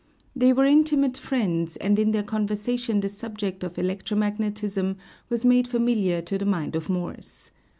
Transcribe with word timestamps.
They 0.35 0.51
were 0.51 0.65
intimate 0.65 1.19
friends, 1.19 1.75
and 1.77 1.99
in 1.99 2.09
their 2.09 2.23
conversation 2.23 3.01
the 3.01 3.07
subject 3.07 3.63
of 3.63 3.77
electro 3.77 4.17
magnetism 4.17 4.97
was 5.29 5.45
made 5.45 5.67
familiar 5.67 6.23
to 6.23 6.39
the 6.39 6.45
mind 6.47 6.75
of 6.75 6.89
Morse. 6.89 7.51